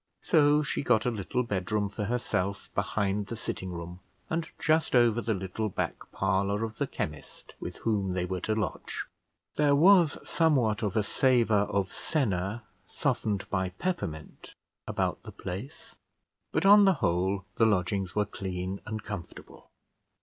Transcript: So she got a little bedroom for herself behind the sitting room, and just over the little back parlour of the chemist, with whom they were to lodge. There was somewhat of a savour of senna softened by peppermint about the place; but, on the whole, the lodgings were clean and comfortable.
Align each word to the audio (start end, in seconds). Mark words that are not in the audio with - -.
So 0.23 0.63
she 0.63 0.81
got 0.81 1.05
a 1.05 1.11
little 1.11 1.43
bedroom 1.43 1.87
for 1.87 2.05
herself 2.05 2.71
behind 2.73 3.27
the 3.27 3.35
sitting 3.35 3.69
room, 3.71 3.99
and 4.31 4.49
just 4.57 4.95
over 4.95 5.21
the 5.21 5.35
little 5.35 5.69
back 5.69 6.11
parlour 6.11 6.63
of 6.63 6.79
the 6.79 6.87
chemist, 6.87 7.53
with 7.59 7.77
whom 7.85 8.13
they 8.13 8.25
were 8.25 8.41
to 8.41 8.55
lodge. 8.55 9.05
There 9.57 9.75
was 9.75 10.17
somewhat 10.27 10.81
of 10.81 10.95
a 10.95 11.03
savour 11.03 11.65
of 11.67 11.93
senna 11.93 12.63
softened 12.87 13.47
by 13.51 13.69
peppermint 13.77 14.55
about 14.87 15.21
the 15.21 15.31
place; 15.31 15.97
but, 16.51 16.65
on 16.65 16.85
the 16.85 16.93
whole, 16.93 17.45
the 17.57 17.67
lodgings 17.67 18.15
were 18.15 18.25
clean 18.25 18.81
and 18.87 19.03
comfortable. 19.03 19.69